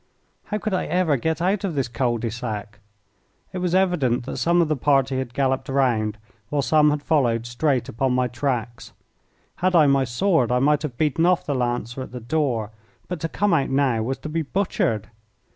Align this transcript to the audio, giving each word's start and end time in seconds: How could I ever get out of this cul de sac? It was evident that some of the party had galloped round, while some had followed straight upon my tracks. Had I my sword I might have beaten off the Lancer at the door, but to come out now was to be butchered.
How 0.45 0.57
could 0.57 0.73
I 0.73 0.87
ever 0.87 1.15
get 1.15 1.43
out 1.43 1.63
of 1.63 1.75
this 1.75 1.87
cul 1.87 2.17
de 2.17 2.31
sac? 2.31 2.79
It 3.53 3.59
was 3.59 3.75
evident 3.75 4.25
that 4.25 4.37
some 4.37 4.59
of 4.59 4.67
the 4.67 4.75
party 4.75 5.19
had 5.19 5.35
galloped 5.35 5.69
round, 5.69 6.17
while 6.49 6.63
some 6.63 6.89
had 6.89 7.03
followed 7.03 7.45
straight 7.45 7.87
upon 7.87 8.11
my 8.13 8.27
tracks. 8.27 8.93
Had 9.57 9.75
I 9.75 9.85
my 9.85 10.05
sword 10.05 10.51
I 10.51 10.57
might 10.57 10.81
have 10.81 10.97
beaten 10.97 11.27
off 11.27 11.45
the 11.45 11.53
Lancer 11.53 12.01
at 12.01 12.13
the 12.13 12.19
door, 12.19 12.71
but 13.07 13.19
to 13.19 13.29
come 13.29 13.53
out 13.53 13.69
now 13.69 14.01
was 14.01 14.17
to 14.25 14.27
be 14.29 14.41
butchered. 14.41 15.11